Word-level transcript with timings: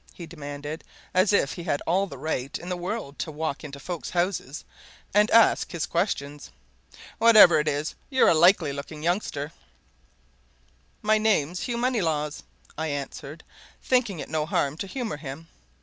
he 0.15 0.25
demanded, 0.25 0.83
as 1.13 1.31
if 1.31 1.53
he 1.53 1.61
had 1.65 1.79
all 1.85 2.07
the 2.07 2.17
right 2.17 2.57
in 2.57 2.69
the 2.69 2.75
world 2.75 3.19
to 3.19 3.31
walk 3.31 3.63
into 3.63 3.79
folks' 3.79 4.09
houses 4.09 4.65
and 5.13 5.29
ask 5.29 5.69
his 5.73 5.85
questions. 5.85 6.49
"Whatever 7.19 7.59
it 7.59 7.67
is, 7.67 7.93
you're 8.09 8.29
a 8.29 8.33
likely 8.33 8.73
looking 8.73 9.03
youngster!" 9.03 9.51
"My 11.03 11.19
name's 11.19 11.61
Hugh 11.61 11.77
Moneylaws," 11.77 12.41
I 12.79 12.87
answered, 12.87 13.43
thinking 13.83 14.17
it 14.19 14.27
no 14.27 14.47
harm 14.47 14.75
to 14.77 14.87
humour 14.87 15.17
him. 15.17 15.47